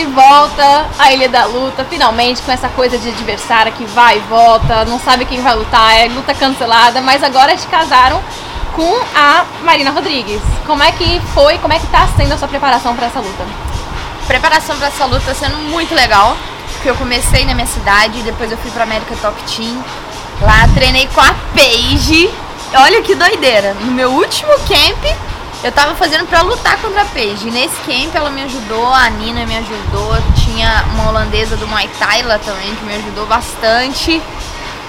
de 0.00 0.06
volta 0.06 0.86
à 0.98 1.12
Ilha 1.12 1.28
da 1.28 1.44
Luta, 1.44 1.84
finalmente, 1.84 2.40
com 2.40 2.50
essa 2.50 2.70
coisa 2.70 2.96
de 2.96 3.10
adversária 3.10 3.70
que 3.70 3.84
vai 3.84 4.16
e 4.16 4.20
volta, 4.20 4.82
não 4.86 4.98
sabe 4.98 5.26
quem 5.26 5.42
vai 5.42 5.54
lutar, 5.54 5.94
é 5.94 6.08
luta 6.08 6.32
cancelada, 6.32 7.02
mas 7.02 7.22
agora 7.22 7.54
te 7.54 7.66
casaram 7.66 8.18
com 8.74 8.98
a 9.14 9.44
Marina 9.62 9.90
Rodrigues. 9.90 10.40
Como 10.66 10.82
é 10.82 10.90
que 10.92 11.20
foi, 11.34 11.58
como 11.58 11.74
é 11.74 11.78
que 11.78 11.86
tá 11.88 12.08
sendo 12.16 12.32
a 12.32 12.38
sua 12.38 12.48
preparação 12.48 12.96
para 12.96 13.08
essa 13.08 13.20
luta? 13.20 13.44
Preparação 14.26 14.74
para 14.78 14.86
essa 14.86 15.04
luta 15.04 15.20
tá 15.26 15.34
sendo 15.34 15.58
muito 15.70 15.94
legal, 15.94 16.34
porque 16.72 16.88
eu 16.88 16.96
comecei 16.96 17.44
na 17.44 17.52
minha 17.52 17.66
cidade, 17.66 18.22
depois 18.22 18.50
eu 18.50 18.56
fui 18.56 18.70
pra 18.70 18.84
América 18.84 19.14
Top 19.20 19.38
Team, 19.54 19.84
lá 20.40 20.66
treinei 20.74 21.10
com 21.14 21.20
a 21.20 21.34
Paige, 21.54 22.30
olha 22.74 23.02
que 23.02 23.14
doideira, 23.14 23.76
no 23.82 23.92
meu 23.92 24.10
último 24.12 24.52
camp 24.60 25.29
eu 25.62 25.70
tava 25.72 25.94
fazendo 25.94 26.26
pra 26.26 26.40
lutar 26.42 26.78
contra 26.78 27.02
a 27.02 27.04
Paige. 27.06 27.50
nesse 27.50 27.76
camp 27.82 28.14
ela 28.14 28.30
me 28.30 28.42
ajudou, 28.42 28.86
a 28.92 29.10
Nina 29.10 29.44
me 29.44 29.56
ajudou, 29.58 30.16
tinha 30.42 30.84
uma 30.94 31.08
holandesa 31.08 31.56
do 31.56 31.66
Muay 31.68 31.88
Thai 31.98 32.22
lá 32.22 32.38
também 32.38 32.74
que 32.74 32.84
me 32.84 32.96
ajudou 32.96 33.26
bastante. 33.26 34.22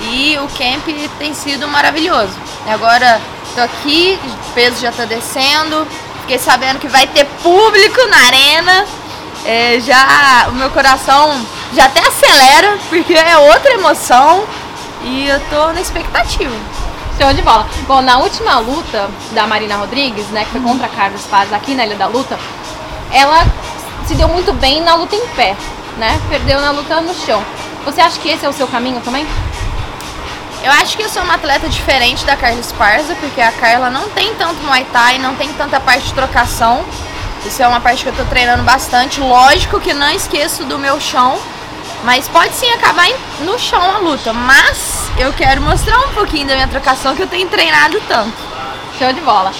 E 0.01 0.37
o 0.39 0.47
camp 0.47 0.87
tem 1.19 1.33
sido 1.33 1.67
maravilhoso. 1.67 2.33
Agora 2.65 3.21
tô 3.53 3.61
aqui, 3.61 4.17
o 4.23 4.53
peso 4.53 4.81
já 4.81 4.91
tá 4.91 5.05
descendo. 5.05 5.85
Fiquei 6.21 6.39
sabendo 6.39 6.79
que 6.79 6.87
vai 6.87 7.05
ter 7.05 7.25
público 7.43 8.07
na 8.07 8.17
arena. 8.17 8.85
É, 9.45 9.79
já 9.79 10.47
o 10.49 10.53
meu 10.53 10.69
coração 10.69 11.45
já 11.73 11.85
até 11.85 11.99
acelera, 11.99 12.77
porque 12.89 13.13
é 13.13 13.37
outra 13.37 13.73
emoção. 13.73 14.43
E 15.03 15.27
eu 15.27 15.39
tô 15.49 15.73
na 15.73 15.81
expectativa. 15.81 16.55
Show 17.21 17.33
de 17.33 17.43
bola. 17.43 17.67
Bom, 17.87 18.01
na 18.01 18.17
última 18.17 18.57
luta 18.57 19.07
da 19.33 19.45
Marina 19.45 19.75
Rodrigues, 19.75 20.25
né, 20.29 20.43
que 20.43 20.49
foi 20.49 20.61
contra 20.61 20.87
a 20.87 20.89
Carlos 20.89 21.21
Paz 21.27 21.53
aqui 21.53 21.75
na 21.75 21.85
Ilha 21.85 21.95
da 21.95 22.07
Luta, 22.07 22.35
ela 23.11 23.45
se 24.07 24.15
deu 24.15 24.27
muito 24.27 24.51
bem 24.53 24.81
na 24.81 24.95
luta 24.95 25.15
em 25.15 25.27
pé, 25.35 25.55
né? 25.99 26.19
Perdeu 26.29 26.59
na 26.59 26.71
luta 26.71 26.99
no 26.99 27.13
chão. 27.13 27.45
Você 27.85 28.01
acha 28.01 28.19
que 28.19 28.27
esse 28.27 28.43
é 28.43 28.49
o 28.49 28.53
seu 28.53 28.67
caminho 28.67 28.99
também? 29.01 29.27
Eu 30.63 30.71
acho 30.71 30.97
que 30.97 31.03
eu 31.03 31.09
sou 31.09 31.21
uma 31.21 31.35
atleta 31.35 31.69
diferente 31.69 32.25
da 32.25 32.35
Carla 32.35 32.59
Esparza, 32.59 33.13
porque 33.19 33.39
a 33.39 33.51
Carla 33.51 33.91
não 33.91 34.09
tem 34.09 34.33
tanto 34.33 34.59
Muay 34.63 34.87
Thai, 34.91 35.19
não 35.19 35.35
tem 35.35 35.53
tanta 35.53 35.79
parte 35.79 36.07
de 36.07 36.13
trocação. 36.15 36.83
Isso 37.45 37.61
é 37.61 37.67
uma 37.67 37.79
parte 37.79 38.01
que 38.01 38.09
eu 38.09 38.15
tô 38.15 38.25
treinando 38.25 38.63
bastante. 38.63 39.21
Lógico 39.21 39.79
que 39.79 39.93
não 39.93 40.09
esqueço 40.09 40.65
do 40.65 40.79
meu 40.79 40.99
chão, 40.99 41.37
mas 42.03 42.27
pode 42.27 42.53
sim 42.53 42.69
acabar 42.71 43.07
no 43.41 43.57
chão 43.59 43.81
a 43.81 43.99
luta. 43.99 44.33
Mas 44.33 45.09
eu 45.17 45.31
quero 45.33 45.61
mostrar 45.61 45.99
um 45.99 46.13
pouquinho 46.13 46.47
da 46.47 46.55
minha 46.55 46.67
trocação 46.67 47.15
que 47.15 47.21
eu 47.21 47.27
tenho 47.27 47.47
treinado 47.47 48.01
tanto. 48.07 48.33
Show 48.97 49.13
de 49.13 49.21
bola. 49.21 49.51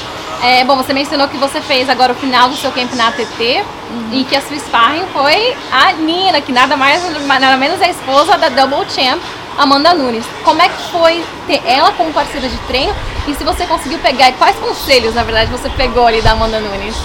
É, 0.43 0.63
bom, 0.63 0.75
você 0.75 0.91
mencionou 0.91 1.27
que 1.27 1.37
você 1.37 1.61
fez 1.61 1.87
agora 1.87 2.13
o 2.13 2.15
final 2.15 2.49
do 2.49 2.55
seu 2.55 2.71
camp 2.71 2.91
na 2.93 3.09
ATT 3.09 3.63
uhum. 3.91 4.09
e 4.11 4.23
que 4.23 4.35
a 4.35 4.41
sua 4.41 4.57
sparring 4.57 5.05
foi 5.13 5.55
a 5.71 5.93
Nina, 5.93 6.41
que 6.41 6.51
nada 6.51 6.75
mais, 6.75 7.03
nada 7.27 7.57
menos 7.57 7.79
é 7.79 7.85
a 7.85 7.89
esposa 7.91 8.37
da 8.39 8.49
Double 8.49 8.89
Champ, 8.89 9.21
Amanda 9.55 9.93
Nunes. 9.93 10.25
Como 10.43 10.59
é 10.59 10.67
que 10.67 10.91
foi 10.91 11.23
ter 11.45 11.61
ela 11.63 11.91
como 11.91 12.11
parceira 12.11 12.49
de 12.49 12.57
treino 12.59 12.95
e 13.27 13.35
se 13.35 13.43
você 13.43 13.67
conseguiu 13.67 13.99
pegar, 13.99 14.31
quais 14.33 14.55
conselhos, 14.55 15.13
na 15.13 15.21
verdade, 15.21 15.51
você 15.51 15.69
pegou 15.69 16.07
ali 16.07 16.23
da 16.23 16.31
Amanda 16.31 16.59
Nunes? 16.59 16.95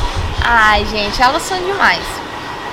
Ai, 0.43 0.87
gente, 0.87 1.21
elas 1.21 1.43
são 1.43 1.59
demais. 1.59 2.03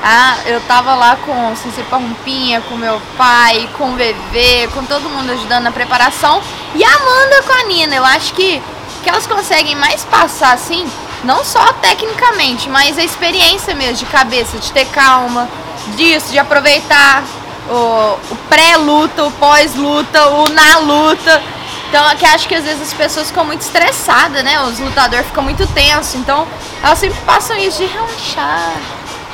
Ah, 0.05 0.35
eu 0.45 0.59
tava 0.67 0.95
lá 0.95 1.15
com 1.15 1.55
Cincipa 1.55 1.95
Rompinha, 1.95 2.59
com 2.67 2.75
meu 2.75 3.01
pai, 3.17 3.69
com 3.77 3.93
o 3.93 3.95
bebê, 3.95 4.67
com 4.73 4.83
todo 4.83 5.09
mundo 5.09 5.31
ajudando 5.31 5.63
na 5.63 5.71
preparação. 5.71 6.41
E 6.75 6.83
a 6.83 6.93
Amanda 6.93 7.43
com 7.43 7.53
a 7.53 7.63
Nina. 7.63 7.95
Eu 7.95 8.03
acho 8.03 8.33
que, 8.33 8.61
que 9.01 9.09
elas 9.09 9.25
conseguem 9.25 9.75
mais 9.75 10.03
passar 10.03 10.55
assim, 10.55 10.85
não 11.23 11.45
só 11.45 11.71
tecnicamente, 11.81 12.69
mas 12.69 12.99
a 12.99 13.03
experiência 13.03 13.73
mesmo, 13.73 13.95
de 13.95 14.05
cabeça, 14.07 14.57
de 14.57 14.73
ter 14.73 14.85
calma, 14.87 15.47
disso, 15.95 16.33
de 16.33 16.37
aproveitar 16.37 17.23
o, 17.69 18.17
o 18.29 18.35
pré-luta, 18.49 19.23
o 19.23 19.31
pós-luta, 19.31 20.27
o 20.27 20.49
na 20.49 20.79
luta. 20.79 21.41
Então, 21.87 22.13
que 22.17 22.25
acho 22.25 22.45
que 22.49 22.55
às 22.55 22.65
vezes 22.65 22.81
as 22.81 22.93
pessoas 22.93 23.27
ficam 23.27 23.45
muito 23.45 23.61
estressadas, 23.61 24.43
né? 24.43 24.61
Os 24.63 24.79
lutadores 24.79 25.27
ficam 25.27 25.43
muito 25.43 25.65
tensos. 25.67 26.15
Então, 26.15 26.45
elas 26.83 26.99
sempre 26.99 27.21
passam 27.21 27.55
isso 27.55 27.77
de 27.77 27.85
relaxar 27.85 28.73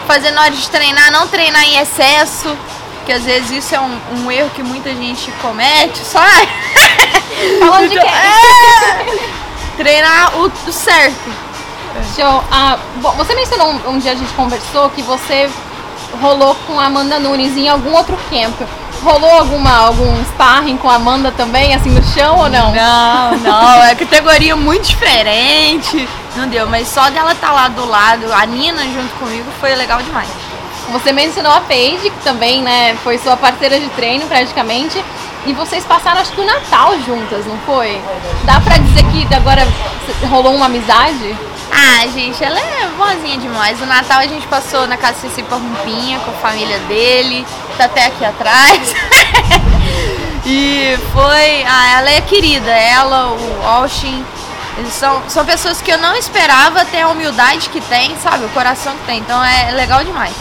fazer 0.10 0.32
na 0.32 0.42
hora 0.42 0.52
de 0.52 0.68
treinar, 0.72 1.12
não 1.12 1.28
treinar 1.28 1.64
em 1.66 1.78
excesso, 1.78 2.58
que 3.06 3.12
às 3.12 3.24
vezes 3.24 3.52
isso 3.52 3.76
é 3.76 3.80
um, 3.80 4.00
um 4.16 4.32
erro 4.32 4.50
que 4.56 4.64
muita 4.64 4.90
gente 4.90 5.32
comete, 5.34 6.00
só 6.00 6.20
Falando 7.60 7.88
de 7.88 8.00
quê? 8.00 8.08
É, 8.08 9.78
treinar 9.78 10.36
o, 10.36 10.52
o 10.68 10.74
certo. 10.74 11.32
Show. 12.16 12.44
Ah, 12.52 12.80
bom, 12.96 13.12
você 13.12 13.36
mencionou 13.36 13.72
um, 13.72 13.90
um 13.92 14.00
dia 14.00 14.14
a 14.14 14.16
gente 14.16 14.34
conversou 14.34 14.90
que 14.90 15.04
você 15.04 15.48
rolou 16.20 16.56
com 16.66 16.80
a 16.80 16.86
Amanda 16.86 17.20
Nunes 17.20 17.56
em 17.56 17.70
algum 17.70 17.94
outro 17.94 18.18
camp. 18.32 18.60
Rolou 19.04 19.32
alguma, 19.32 19.78
algum 19.78 20.24
sparring 20.26 20.78
com 20.78 20.90
a 20.90 20.96
Amanda 20.96 21.32
também, 21.32 21.74
assim, 21.74 21.90
no 21.90 22.04
chão 22.04 22.38
ou 22.38 22.50
não? 22.50 22.74
Não, 22.74 23.38
não, 23.38 23.84
é 23.84 23.96
categoria 23.96 24.56
muito 24.56 24.88
diferente. 24.88 26.08
Não 26.36 26.48
deu, 26.48 26.68
mas 26.68 26.88
só 26.88 27.10
dela 27.10 27.32
estar 27.32 27.48
tá 27.48 27.54
lá 27.54 27.68
do 27.70 27.86
lado, 27.88 28.32
a 28.34 28.46
Nina 28.46 28.84
junto 28.84 29.14
comigo, 29.18 29.46
foi 29.60 29.74
legal 29.76 30.02
demais. 30.02 30.30
Você 30.92 31.12
mencionou 31.12 31.52
a 31.52 31.62
Paige, 31.62 32.10
que 32.10 32.24
também, 32.24 32.62
né, 32.62 32.96
foi 33.04 33.18
sua 33.18 33.38
parceira 33.38 33.80
de 33.80 33.88
treino 33.90 34.26
praticamente. 34.26 35.04
E 35.46 35.54
vocês 35.54 35.86
passaram, 35.86 36.20
acho 36.20 36.32
que 36.34 36.42
o 36.42 36.46
Natal 36.46 37.00
juntas, 37.06 37.46
não 37.46 37.58
foi? 37.60 38.02
Dá 38.44 38.60
pra 38.60 38.78
dizer 38.78 39.04
que 39.06 39.34
agora 39.34 39.66
rolou 40.30 40.54
uma 40.54 40.66
amizade? 40.66 41.38
Ah, 41.72 42.08
gente, 42.08 42.44
ela 42.44 42.60
é 42.60 42.88
boazinha 42.98 43.38
demais. 43.38 43.82
O 43.82 43.86
Natal 43.86 44.20
a 44.20 44.28
gente 44.28 44.48
passou 44.48 44.88
na 44.88 44.98
casa 44.98 45.16
de 45.16 45.22
Cecipa 45.22 45.56
Rumpinha 45.56 46.20
com 46.20 46.32
a 46.32 46.36
família 46.36 46.80
dele, 46.80 47.46
tá 47.78 47.86
até 47.86 48.06
aqui 48.08 48.26
atrás. 48.26 48.94
e 50.46 50.98
foi. 51.14 51.64
Ah, 51.68 52.00
ela 52.00 52.10
é 52.12 52.22
querida, 52.22 52.72
ela, 52.72 53.32
o 53.32 53.68
Austin. 53.68 54.26
Eles 54.78 54.94
são, 54.94 55.22
são 55.28 55.46
pessoas 55.46 55.82
que 55.82 55.92
eu 55.92 55.98
não 55.98 56.16
esperava 56.16 56.86
ter 56.86 57.02
a 57.02 57.10
humildade 57.10 57.70
que 57.70 57.82
tem, 57.82 58.16
sabe? 58.18 58.46
O 58.46 58.50
coração 58.50 58.96
que 58.98 59.06
tem. 59.06 59.20
Então 59.20 59.44
é 59.44 59.72
legal 59.72 60.04
demais. 60.04 60.34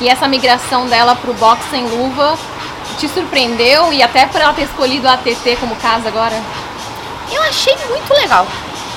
E 0.00 0.08
essa 0.08 0.26
migração 0.26 0.86
dela 0.86 1.14
pro 1.14 1.34
boxe 1.34 1.62
sem 1.70 1.86
luva 1.86 2.38
te 2.98 3.08
surpreendeu 3.08 3.92
e 3.92 4.02
até 4.02 4.26
por 4.26 4.40
ela 4.40 4.52
ter 4.52 4.62
escolhido 4.62 5.08
a 5.08 5.14
ATT 5.14 5.56
como 5.60 5.76
casa 5.76 6.08
agora? 6.08 6.40
Eu 7.30 7.42
achei 7.42 7.76
muito 7.88 8.12
legal 8.14 8.46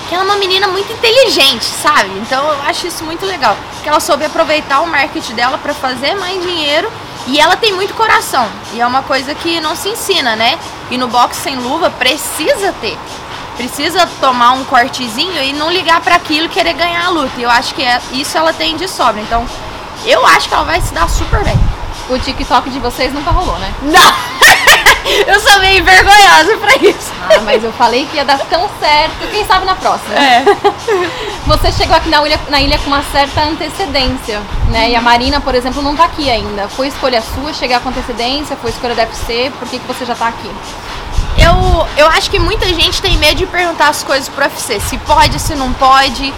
que 0.08 0.14
ela 0.14 0.24
é 0.24 0.28
uma 0.28 0.38
menina 0.38 0.68
muito 0.68 0.92
inteligente, 0.92 1.66
sabe? 1.66 2.10
Então 2.20 2.46
eu 2.48 2.62
acho 2.64 2.88
isso 2.88 3.04
muito 3.04 3.26
legal. 3.26 3.58
Que 3.84 3.90
ela 3.90 4.00
soube 4.00 4.26
aproveitar 4.26 4.82
o 4.82 4.88
marketing 4.88 5.34
dela 5.34 5.58
para 5.58 5.74
fazer 5.74 6.16
mais 6.16 6.42
dinheiro 6.42 6.92
e 7.28 7.40
ela 7.40 7.56
tem 7.56 7.74
muito 7.74 7.94
coração. 7.94 8.48
E 8.74 8.82
é 8.82 8.86
uma 8.86 9.02
coisa 9.02 9.34
que 9.34 9.60
não 9.60 9.76
se 9.76 9.90
ensina, 9.90 10.36
né? 10.36 10.60
E 10.92 10.98
no 10.98 11.08
boxe 11.08 11.42
sem 11.42 11.56
luva 11.56 11.90
precisa 11.90 12.74
ter. 12.80 12.98
Precisa 13.58 14.08
tomar 14.20 14.52
um 14.52 14.64
cortezinho 14.66 15.42
e 15.42 15.54
não 15.54 15.72
ligar 15.72 16.02
para 16.02 16.16
aquilo 16.16 16.50
querer 16.50 16.74
ganhar 16.74 17.06
a 17.06 17.10
luta. 17.10 17.34
E 17.38 17.44
eu 17.44 17.50
acho 17.50 17.74
que 17.74 17.84
é, 17.84 18.00
isso 18.12 18.38
ela 18.38 18.54
tem 18.54 18.76
de 18.76 18.88
sobra. 18.88 19.22
Então, 19.22 19.46
eu 20.06 20.26
acho 20.28 20.48
que 20.48 20.54
ela 20.54 20.64
vai 20.64 20.82
se 20.82 20.94
dar 20.94 21.10
super 21.10 21.44
bem. 21.44 21.58
O 22.10 22.20
TikTok 22.20 22.70
de 22.70 22.80
vocês 22.80 23.12
nunca 23.14 23.32
rolou, 23.32 23.58
né? 23.58 23.74
Não! 23.82 24.14
eu 25.26 25.40
sou 25.40 25.60
meio 25.60 25.84
vergonhosa 25.84 26.58
pra 26.58 26.76
isso. 26.76 27.05
Ah, 27.30 27.42
mas 27.44 27.64
eu 27.64 27.72
falei 27.74 28.06
que 28.06 28.18
ia 28.18 28.26
dar 28.26 28.40
tão 28.40 28.70
certo. 28.80 29.32
Quem 29.32 29.46
sabe 29.46 29.66
na 29.66 29.76
próxima. 29.76 30.16
É. 30.16 30.44
Você 31.46 31.72
chegou 31.72 31.96
aqui 31.96 32.10
na 32.10 32.26
ilha, 32.26 32.40
na 32.50 32.62
ilha 32.62 32.78
com 32.80 32.88
uma 32.88 33.04
certa 33.12 33.42
antecedência, 33.44 34.42
né? 34.70 34.92
E 34.92 34.96
a 34.96 35.02
Marina, 35.02 35.40
por 35.40 35.56
exemplo, 35.56 35.82
não 35.82 35.96
tá 35.96 36.06
aqui 36.06 36.30
ainda. 36.30 36.68
Foi 36.70 36.88
escolha 36.88 37.22
sua 37.22 37.54
chegar 37.54 37.80
com 37.82 37.90
antecedência? 37.90 38.56
Foi 38.56 38.70
escolha 38.72 38.96
da 38.96 39.04
UFC? 39.04 39.52
Por 39.60 39.68
que, 39.68 39.80
que 39.80 39.88
você 39.88 40.06
já 40.06 40.16
tá 40.16 40.28
aqui? 40.28 40.52
Eu, 41.38 41.88
eu 41.98 42.08
acho 42.08 42.30
que 42.30 42.40
muita 42.40 42.66
gente 42.68 43.02
tem 43.02 43.18
medo 43.18 43.36
de 43.36 43.46
perguntar 43.46 43.90
as 43.90 44.04
coisas 44.04 44.30
pro 44.30 44.44
UFC. 44.46 44.80
Se 44.80 44.98
pode, 45.00 45.40
se 45.40 45.56
não 45.56 45.74
pode. 45.74 46.34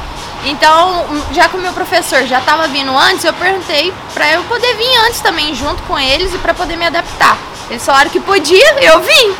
Então, 0.46 1.06
já 1.32 1.50
que 1.50 1.58
o 1.58 1.60
meu 1.60 1.74
professor 1.74 2.24
já 2.26 2.40
estava 2.40 2.68
vindo 2.68 2.96
antes, 2.96 3.26
eu 3.26 3.34
perguntei 3.34 3.94
para 4.14 4.32
eu 4.32 4.44
poder 4.44 4.76
vir 4.76 4.98
antes 5.08 5.20
também 5.20 5.54
junto 5.54 5.82
com 5.84 5.98
eles 5.98 6.34
e 6.34 6.38
para 6.38 6.54
poder 6.54 6.78
me 6.78 6.86
adaptar. 6.86 7.38
Eles 7.70 7.86
falaram 7.86 8.10
que 8.10 8.20
podia, 8.20 8.76
eu 8.82 9.02
vim. 9.02 9.36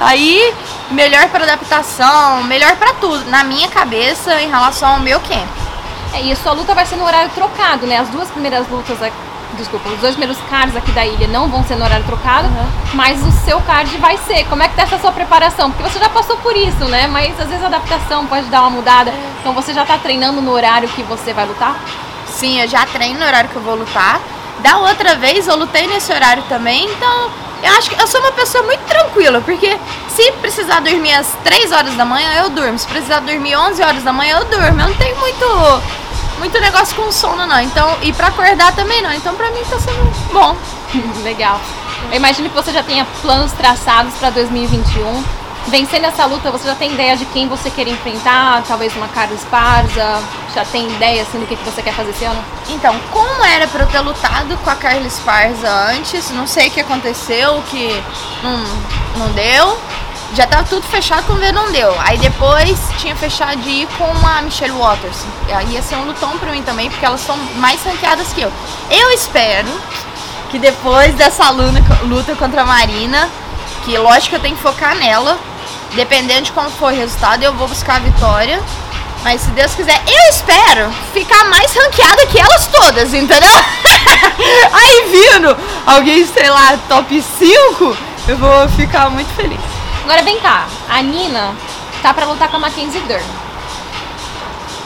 Aí, 0.00 0.52
melhor 0.92 1.28
para 1.28 1.44
adaptação, 1.44 2.42
melhor 2.44 2.76
para 2.76 2.92
tudo, 2.94 3.24
na 3.30 3.42
minha 3.44 3.68
cabeça, 3.68 4.40
em 4.40 4.48
relação 4.48 4.94
ao 4.94 5.00
meu 5.00 5.18
camp. 5.20 5.48
É, 6.14 6.22
e 6.22 6.32
a 6.32 6.36
sua 6.36 6.52
luta 6.52 6.74
vai 6.74 6.84
ser 6.84 6.96
no 6.96 7.04
horário 7.04 7.30
trocado, 7.30 7.86
né? 7.86 7.98
As 7.98 8.08
duas 8.08 8.30
primeiras 8.30 8.68
lutas, 8.68 8.98
desculpa, 9.56 9.88
os 9.88 9.98
dois 10.00 10.14
primeiros 10.14 10.38
cards 10.50 10.76
aqui 10.76 10.92
da 10.92 11.04
ilha 11.04 11.26
não 11.28 11.48
vão 11.48 11.64
ser 11.64 11.76
no 11.76 11.84
horário 11.84 12.04
trocado, 12.04 12.48
uhum. 12.48 12.66
mas 12.94 13.20
o 13.26 13.32
seu 13.44 13.60
card 13.62 13.96
vai 13.96 14.18
ser. 14.18 14.44
Como 14.44 14.62
é 14.62 14.68
que 14.68 14.76
tá 14.76 14.82
essa 14.82 14.98
sua 14.98 15.12
preparação? 15.12 15.70
Porque 15.70 15.90
você 15.90 15.98
já 15.98 16.10
passou 16.10 16.36
por 16.36 16.54
isso, 16.54 16.84
né? 16.84 17.06
Mas 17.06 17.38
às 17.40 17.48
vezes 17.48 17.64
a 17.64 17.68
adaptação 17.68 18.26
pode 18.26 18.46
dar 18.46 18.60
uma 18.60 18.70
mudada. 18.70 19.12
Então 19.40 19.54
você 19.54 19.72
já 19.72 19.84
tá 19.84 19.96
treinando 19.96 20.42
no 20.42 20.52
horário 20.52 20.88
que 20.90 21.02
você 21.02 21.32
vai 21.32 21.46
lutar? 21.46 21.76
Sim, 22.26 22.60
eu 22.60 22.68
já 22.68 22.84
treino 22.86 23.20
no 23.20 23.26
horário 23.26 23.48
que 23.48 23.56
eu 23.56 23.62
vou 23.62 23.74
lutar. 23.74 24.20
Da 24.60 24.78
outra 24.78 25.16
vez 25.16 25.48
eu 25.48 25.56
lutei 25.56 25.86
nesse 25.86 26.12
horário 26.12 26.42
também, 26.48 26.84
então 26.84 27.30
eu 27.62 27.72
acho 27.78 27.88
que 27.88 28.00
eu 28.00 28.06
sou 28.06 28.20
uma 28.20 28.32
pessoa 28.32 28.62
muito 28.64 28.80
tranquila, 28.80 29.40
porque 29.40 29.78
se 30.14 30.32
precisar 30.32 30.80
dormir 30.80 31.14
às 31.14 31.28
3 31.42 31.72
horas 31.72 31.94
da 31.94 32.04
manhã, 32.04 32.28
eu 32.34 32.50
durmo. 32.50 32.78
Se 32.78 32.86
precisar 32.86 33.20
dormir 33.20 33.56
11 33.56 33.82
horas 33.82 34.02
da 34.02 34.12
manhã, 34.12 34.38
eu 34.38 34.44
durmo. 34.44 34.80
Eu 34.80 34.88
não 34.88 34.94
tenho 34.94 35.18
muito 35.18 35.82
muito 36.38 36.60
negócio 36.60 36.96
com 36.96 37.10
sono, 37.12 37.46
não. 37.46 37.60
Então, 37.60 37.96
e 38.02 38.12
pra 38.12 38.26
acordar 38.26 38.74
também 38.74 39.00
não. 39.00 39.12
Então, 39.12 39.34
pra 39.34 39.50
mim 39.50 39.60
tá 39.70 39.78
sendo 39.78 40.32
bom. 40.32 40.56
Legal. 41.22 41.60
Eu 42.10 42.16
imagino 42.16 42.48
que 42.48 42.54
você 42.54 42.72
já 42.72 42.82
tenha 42.82 43.06
planos 43.22 43.52
traçados 43.52 44.12
para 44.14 44.30
2021. 44.30 45.24
Vencendo 45.68 46.06
essa 46.06 46.26
luta, 46.26 46.50
você 46.50 46.66
já 46.66 46.74
tem 46.74 46.92
ideia 46.92 47.16
de 47.16 47.24
quem 47.26 47.46
você 47.46 47.70
quer 47.70 47.86
enfrentar? 47.86 48.64
Talvez 48.66 48.94
uma 48.96 49.06
Carlos 49.08 49.38
Esparza? 49.38 50.20
Já 50.52 50.64
tem 50.64 50.90
ideia 50.90 51.22
assim 51.22 51.38
do 51.38 51.46
que, 51.46 51.54
que 51.54 51.64
você 51.64 51.80
quer 51.80 51.94
fazer 51.94 52.10
esse 52.10 52.24
ano? 52.24 52.44
Então, 52.68 52.98
como 53.12 53.44
era 53.44 53.68
pra 53.68 53.84
eu 53.84 53.86
ter 53.86 54.00
lutado 54.00 54.58
com 54.58 54.70
a 54.70 54.74
Carla 54.74 55.06
Esparza 55.06 55.70
antes, 55.90 56.30
não 56.32 56.46
sei 56.48 56.66
o 56.68 56.70
que 56.72 56.80
aconteceu, 56.80 57.62
que 57.70 58.02
não, 58.42 59.24
não 59.24 59.32
deu. 59.32 59.78
Já 60.34 60.46
tava 60.46 60.64
tudo 60.64 60.86
fechado 60.86 61.26
com 61.26 61.34
ver 61.34 61.52
não 61.52 61.70
deu. 61.70 61.94
Aí 62.00 62.16
depois 62.16 62.78
tinha 62.98 63.14
fechado 63.14 63.60
de 63.60 63.68
ir 63.68 63.88
com 63.98 64.26
a 64.26 64.40
Michelle 64.40 64.72
Waters. 64.72 65.24
Ia 65.68 65.82
ser 65.82 65.96
um 65.96 66.04
lutão 66.06 66.38
pra 66.38 66.50
mim 66.50 66.62
também, 66.62 66.88
porque 66.88 67.04
elas 67.04 67.20
são 67.20 67.36
mais 67.56 67.84
ranqueadas 67.84 68.32
que 68.32 68.40
eu. 68.40 68.50
Eu 68.90 69.10
espero 69.10 69.68
que 70.50 70.58
depois 70.58 71.14
dessa 71.14 71.50
luta 71.50 72.34
contra 72.36 72.62
a 72.62 72.66
Marina, 72.66 73.28
que 73.84 73.96
lógico 73.98 74.36
eu 74.36 74.40
tenho 74.40 74.56
que 74.56 74.62
focar 74.62 74.94
nela, 74.94 75.38
dependendo 75.94 76.42
de 76.42 76.52
como 76.52 76.70
for 76.70 76.92
o 76.92 76.96
resultado, 76.96 77.42
eu 77.42 77.52
vou 77.52 77.68
buscar 77.68 77.96
a 77.96 78.00
vitória. 78.00 78.62
Mas 79.22 79.42
se 79.42 79.50
Deus 79.50 79.74
quiser, 79.74 80.02
eu 80.06 80.30
espero 80.30 80.90
ficar 81.12 81.44
mais 81.44 81.74
ranqueada 81.74 82.26
que 82.26 82.40
elas 82.40 82.66
todas, 82.66 83.14
entendeu? 83.14 83.50
Aí 84.72 85.10
vindo 85.10 85.56
alguém, 85.86 86.26
sei 86.26 86.50
lá, 86.50 86.76
top 86.88 87.22
5, 87.38 87.96
eu 88.28 88.36
vou 88.36 88.68
ficar 88.70 89.10
muito 89.10 89.32
feliz. 89.34 89.60
Agora 90.04 90.22
vem 90.22 90.40
cá, 90.40 90.66
a 90.88 91.00
Nina 91.02 91.54
tá 92.02 92.12
pra 92.12 92.26
lutar 92.26 92.48
com 92.48 92.56
a 92.56 92.60
Mackenzie 92.60 93.00
Dern. 93.02 93.24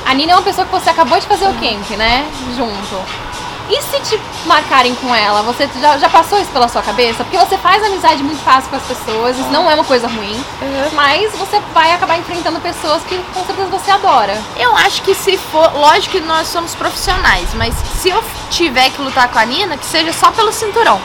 A 0.04 0.14
Nina 0.14 0.32
é 0.32 0.36
uma 0.36 0.42
pessoa 0.42 0.66
que 0.66 0.72
você 0.72 0.90
acabou 0.90 1.18
de 1.18 1.26
fazer 1.26 1.46
o 1.46 1.54
camp, 1.54 1.90
né? 1.96 2.24
Junto. 2.56 3.26
E 3.68 3.82
se 3.82 3.98
te 4.00 4.20
marcarem 4.44 4.94
com 4.94 5.12
ela? 5.12 5.42
Você 5.42 5.68
já, 5.80 5.98
já 5.98 6.08
passou 6.08 6.38
isso 6.38 6.50
pela 6.52 6.68
sua 6.68 6.82
cabeça? 6.82 7.24
Porque 7.24 7.36
você 7.36 7.58
faz 7.58 7.82
amizade 7.82 8.22
muito 8.22 8.40
fácil 8.44 8.70
com 8.70 8.76
as 8.76 8.82
pessoas, 8.84 9.36
isso 9.36 9.48
não 9.48 9.68
é 9.68 9.74
uma 9.74 9.82
coisa 9.82 10.06
ruim, 10.06 10.36
uhum. 10.62 10.90
mas 10.92 11.32
você 11.32 11.60
vai 11.74 11.90
acabar 11.90 12.16
enfrentando 12.16 12.60
pessoas 12.60 13.02
que 13.02 13.18
com 13.34 13.44
certeza 13.44 13.68
você 13.68 13.90
adora. 13.90 14.40
Eu 14.56 14.76
acho 14.76 15.02
que 15.02 15.14
se 15.14 15.36
for. 15.36 15.72
Lógico 15.74 16.12
que 16.12 16.20
nós 16.20 16.46
somos 16.46 16.76
profissionais, 16.76 17.52
mas 17.54 17.74
se 18.00 18.10
eu 18.10 18.22
tiver 18.50 18.90
que 18.90 19.02
lutar 19.02 19.28
com 19.28 19.38
a 19.38 19.44
Nina, 19.44 19.76
que 19.76 19.86
seja 19.86 20.12
só 20.12 20.30
pelo 20.30 20.52
cinturão. 20.52 21.00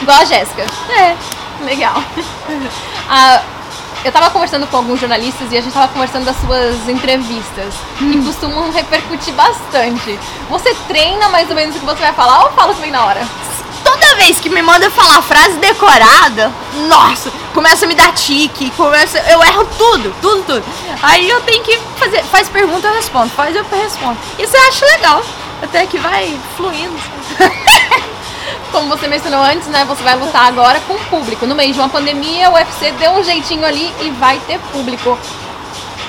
Igual 0.00 0.20
a 0.20 0.24
Jéssica. 0.24 0.64
É. 0.88 1.41
Legal. 1.66 2.02
ah, 3.08 3.42
eu 4.04 4.10
tava 4.10 4.30
conversando 4.30 4.66
com 4.66 4.76
alguns 4.76 4.98
jornalistas 4.98 5.52
e 5.52 5.56
a 5.56 5.60
gente 5.60 5.72
tava 5.72 5.88
conversando 5.92 6.24
das 6.24 6.36
suas 6.40 6.88
entrevistas, 6.88 7.74
hum. 8.00 8.10
que 8.10 8.24
costumam 8.24 8.70
repercutir 8.72 9.32
bastante. 9.34 10.18
Você 10.50 10.74
treina 10.88 11.28
mais 11.28 11.48
ou 11.48 11.54
menos 11.54 11.76
o 11.76 11.78
que 11.78 11.84
você 11.84 12.00
vai 12.00 12.12
falar 12.12 12.44
ou 12.44 12.52
fala 12.52 12.74
também 12.74 12.90
na 12.90 13.04
hora? 13.04 13.26
Toda 13.84 14.14
vez 14.16 14.40
que 14.40 14.48
me 14.48 14.62
manda 14.62 14.90
falar 14.90 15.22
frase 15.22 15.56
decorada, 15.58 16.52
nossa, 16.88 17.30
começa 17.52 17.84
a 17.84 17.88
me 17.88 17.94
dar 17.94 18.12
tique, 18.12 18.70
começa, 18.72 19.18
eu 19.30 19.42
erro 19.42 19.64
tudo, 19.76 20.14
tudo, 20.20 20.42
tudo. 20.44 20.64
Aí 21.02 21.28
eu 21.28 21.40
tenho 21.42 21.62
que 21.62 21.78
fazer, 21.96 22.22
faz 22.24 22.48
pergunta 22.48 22.86
eu 22.86 22.94
respondo, 22.94 23.30
faz 23.30 23.54
eu 23.54 23.64
respondo. 23.70 24.16
Isso 24.38 24.56
eu 24.56 24.62
acho 24.68 24.84
legal, 24.84 25.22
até 25.62 25.86
que 25.86 25.98
vai 25.98 26.38
fluindo. 26.56 26.96
como 28.72 28.88
você 28.88 29.06
mencionou 29.06 29.42
antes, 29.42 29.68
né? 29.68 29.84
Você 29.84 30.02
vai 30.02 30.16
lutar 30.16 30.46
agora 30.46 30.80
com 30.80 30.94
o 30.94 30.98
público. 31.04 31.46
No 31.46 31.54
meio 31.54 31.72
de 31.72 31.78
uma 31.78 31.90
pandemia, 31.90 32.50
o 32.50 32.54
UFC 32.54 32.90
deu 32.92 33.12
um 33.12 33.22
jeitinho 33.22 33.64
ali 33.64 33.92
e 34.00 34.10
vai 34.10 34.38
ter 34.46 34.58
público. 34.72 35.16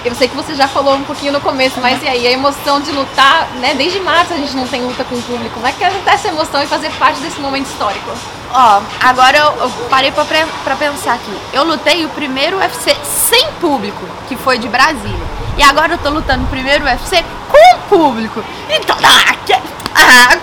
Eu 0.03 0.15
sei 0.15 0.27
que 0.27 0.35
você 0.35 0.55
já 0.55 0.67
falou 0.67 0.95
um 0.95 1.03
pouquinho 1.03 1.31
no 1.31 1.39
começo, 1.39 1.79
mas 1.79 2.01
e 2.03 2.07
aí 2.07 2.27
a 2.27 2.31
emoção 2.31 2.81
de 2.81 2.91
lutar, 2.91 3.47
né? 3.59 3.73
Desde 3.73 3.99
março 3.99 4.33
a 4.33 4.37
gente 4.37 4.55
não 4.55 4.67
tem 4.67 4.81
luta 4.81 5.03
com 5.03 5.15
o 5.15 5.21
público. 5.21 5.53
Como 5.53 5.67
é 5.67 5.71
que 5.71 5.83
é 5.83 5.93
essa 6.07 6.29
emoção 6.29 6.63
e 6.63 6.67
fazer 6.67 6.89
parte 6.93 7.19
desse 7.19 7.39
momento 7.39 7.67
histórico? 7.67 8.11
Ó, 8.53 8.81
agora 9.01 9.37
eu, 9.37 9.45
eu 9.61 9.69
parei 9.89 10.11
pra, 10.11 10.25
pra 10.63 10.75
pensar 10.75 11.13
aqui. 11.13 11.37
Eu 11.51 11.63
lutei 11.63 12.05
o 12.05 12.09
primeiro 12.09 12.57
UFC 12.57 12.95
sem 13.03 13.45
público, 13.61 14.05
que 14.27 14.35
foi 14.35 14.57
de 14.57 14.67
Brasília. 14.67 15.25
E 15.57 15.63
agora 15.63 15.93
eu 15.93 15.97
tô 15.97 16.09
lutando 16.09 16.43
o 16.43 16.47
primeiro 16.47 16.85
UFC 16.85 17.23
com 17.49 17.79
público. 17.87 18.43
Então, 18.69 18.97
ah, 19.03 19.35
que, 19.45 19.53
ah, 19.53 20.37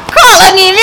mim, 0.52 0.74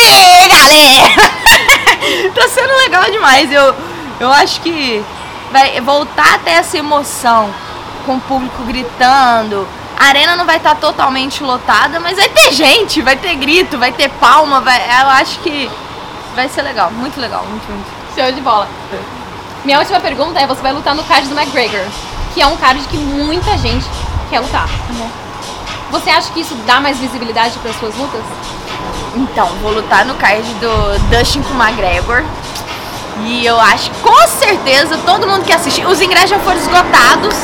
galera! 0.50 2.32
tá 2.34 2.48
sendo 2.48 2.76
legal 2.78 3.04
demais. 3.12 3.52
Eu, 3.52 3.76
eu 4.20 4.32
acho 4.32 4.62
que 4.62 5.04
vai 5.52 5.80
voltar 5.82 6.36
até 6.36 6.52
essa 6.52 6.78
emoção 6.78 7.50
com 8.06 8.16
o 8.16 8.22
público 8.22 8.64
gritando. 8.64 9.68
A 10.00 10.06
arena 10.06 10.36
não 10.36 10.46
vai 10.46 10.58
estar 10.58 10.76
tá 10.76 10.82
totalmente 10.82 11.44
lotada, 11.44 12.00
mas 12.00 12.18
vai 12.18 12.30
ter 12.30 12.52
gente, 12.54 13.02
vai 13.02 13.16
ter 13.16 13.36
grito, 13.36 13.78
vai 13.78 13.92
ter 13.92 14.10
palma. 14.10 14.62
Vai, 14.62 14.80
eu 14.80 15.10
acho 15.10 15.40
que 15.40 15.70
vai 16.36 16.48
ser 16.48 16.62
legal, 16.62 16.92
muito 16.92 17.20
legal, 17.20 17.44
muito, 17.50 17.66
muito. 17.68 17.88
Show 18.16 18.32
de 18.32 18.42
bola. 18.42 18.68
Minha 19.66 19.80
última 19.80 20.00
pergunta 20.00 20.40
é: 20.40 20.48
você 20.48 20.62
vai 20.62 20.72
lutar 20.72 20.96
no 20.96 21.04
card 21.04 21.28
do 21.28 21.38
McGregor, 21.38 21.86
que 22.34 22.42
é 22.42 22.48
um 22.48 22.56
card 22.58 22.82
que 22.88 22.98
muita 22.98 23.58
gente 23.58 23.86
quer 24.30 24.40
lutar. 24.40 24.70
Uhum. 24.90 25.10
Você 25.92 26.10
acha 26.10 26.32
que 26.32 26.42
isso 26.42 26.54
dá 26.66 26.80
mais 26.80 26.98
visibilidade 27.00 27.58
para 27.60 27.72
as 27.72 27.80
suas 27.80 27.96
lutas? 27.96 28.22
Então, 29.16 29.48
vou 29.62 29.74
lutar 29.74 30.06
no 30.06 30.16
card 30.16 30.44
do 30.56 31.00
Dustin 31.10 31.42
com 31.42 31.54
McGregor. 31.62 32.24
E 33.26 33.46
eu 33.46 33.60
acho 33.60 33.90
que 33.90 34.00
com 34.00 34.28
certeza 34.28 34.98
todo 35.06 35.28
mundo 35.28 35.44
quer 35.44 35.56
assistir. 35.56 35.86
Os 35.86 36.02
ingressos 36.02 36.30
já 36.30 36.40
foram 36.40 36.58
esgotados. 36.58 37.36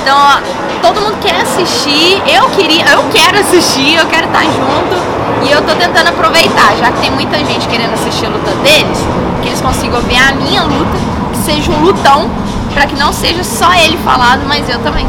Então, 0.00 0.16
ó, 0.16 0.40
todo 0.80 1.00
mundo 1.00 1.18
quer 1.20 1.40
assistir. 1.40 2.22
Eu 2.26 2.48
queria, 2.50 2.84
eu 2.86 3.04
quero 3.10 3.38
assistir, 3.40 3.96
eu 3.96 4.06
quero 4.06 4.26
estar 4.26 4.44
junto. 4.44 5.18
E 5.44 5.50
eu 5.50 5.62
tô 5.62 5.74
tentando 5.74 6.08
aproveitar, 6.08 6.76
já 6.76 6.90
que 6.92 7.00
tem 7.00 7.10
muita 7.10 7.36
gente 7.38 7.66
querendo 7.68 7.94
assistir 7.94 8.26
a 8.26 8.28
luta 8.28 8.50
deles, 8.62 8.98
que 9.42 9.48
eles 9.48 9.60
consigam 9.60 10.00
ver 10.02 10.16
a 10.16 10.32
minha 10.32 10.62
luta, 10.62 10.98
que 11.32 11.38
seja 11.38 11.70
um 11.70 11.80
lutão, 11.80 12.30
para 12.74 12.86
que 12.86 12.96
não 12.96 13.12
seja 13.12 13.44
só 13.44 13.72
ele 13.74 13.96
falado, 13.98 14.42
mas 14.46 14.68
eu 14.68 14.78
também. 14.80 15.06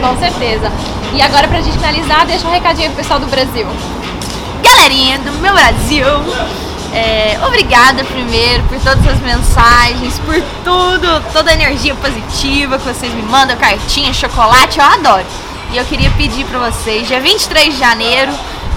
Com 0.00 0.18
certeza. 0.18 0.72
E 1.12 1.20
agora 1.20 1.46
pra 1.48 1.60
gente 1.60 1.76
finalizar, 1.76 2.24
deixa 2.26 2.46
um 2.46 2.50
recadinho 2.50 2.88
pro 2.90 3.02
pessoal 3.02 3.20
do 3.20 3.26
Brasil 3.26 3.66
galerinha 4.80 5.18
do 5.18 5.32
meu 5.40 5.52
Brasil. 5.52 6.06
É, 6.94 7.38
obrigada 7.46 8.02
primeiro 8.02 8.62
por 8.64 8.80
todas 8.80 9.06
as 9.06 9.20
mensagens, 9.20 10.18
por 10.20 10.42
tudo, 10.64 11.22
toda 11.32 11.50
a 11.50 11.54
energia 11.54 11.94
positiva 11.94 12.78
que 12.78 12.84
vocês 12.84 13.12
me 13.12 13.22
mandam, 13.22 13.56
cartinha, 13.58 14.12
chocolate, 14.14 14.78
eu 14.78 14.84
adoro. 14.84 15.26
E 15.72 15.76
eu 15.76 15.84
queria 15.84 16.10
pedir 16.12 16.46
para 16.46 16.70
vocês, 16.70 17.06
dia 17.06 17.20
23 17.20 17.74
de 17.74 17.78
janeiro, 17.78 18.32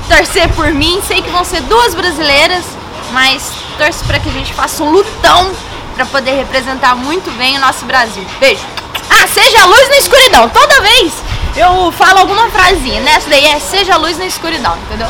torcer 0.10 0.50
por 0.50 0.74
mim. 0.74 1.02
Sei 1.08 1.22
que 1.22 1.30
vão 1.30 1.46
ser 1.46 1.62
duas 1.62 1.96
brasileiras, 1.96 2.66
mas 3.14 3.54
torço 3.78 4.04
para 4.04 4.20
que 4.20 4.28
a 4.28 4.34
gente 4.34 4.54
faça 4.54 4.84
um 4.84 4.92
lutão 4.92 5.52
para 5.96 6.06
poder 6.06 6.32
representar 6.32 6.96
muito 6.96 7.32
bem 7.38 7.58
o 7.58 7.62
nosso 7.62 7.86
Brasil. 7.86 8.26
Beijo. 8.42 8.62
Ah, 9.10 9.26
seja 9.28 9.66
luz 9.66 9.90
na 9.90 9.98
escuridão. 9.98 10.50
Toda 10.50 10.82
vez 10.82 11.14
eu 11.56 11.92
falo 11.94 12.20
alguma 12.20 12.50
frasinha. 12.50 13.00
Nessa 13.00 13.30
daí 13.30 13.46
é 13.46 13.60
seja 13.60 13.96
luz 13.96 14.18
na 14.18 14.26
escuridão, 14.26 14.78
entendeu? 14.86 15.08